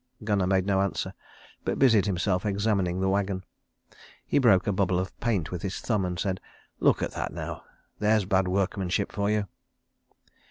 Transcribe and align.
Gunnar 0.23 0.47
made 0.47 0.65
no 0.65 0.81
answer, 0.81 1.13
but 1.63 1.77
busied 1.77 2.07
himself 2.07 2.43
examining 2.43 2.99
the 3.01 3.07
wagon. 3.07 3.43
He 4.25 4.39
broke 4.39 4.65
a 4.65 4.71
bubble 4.73 4.97
of 4.97 5.15
paint 5.19 5.51
with 5.51 5.61
his 5.61 5.79
thumb, 5.79 6.05
and 6.05 6.17
said, 6.19 6.41
"Look 6.79 7.03
at 7.03 7.11
that 7.11 7.31
now. 7.31 7.61
There's 7.99 8.25
bad 8.25 8.47
workmanship 8.47 9.11
for 9.11 9.29
you." 9.29 9.47